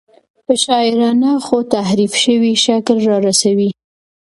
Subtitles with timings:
[0.45, 3.69] په شاعرانه خو تحریف شوي شکل رارسوي.